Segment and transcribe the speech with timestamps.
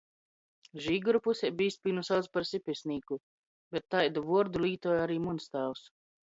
[0.85, 3.19] Žīguru pusē bīzpīnu sauc par sipisnīku,
[3.77, 5.85] bet taidu vuordu lītuoja ari muns tāvs.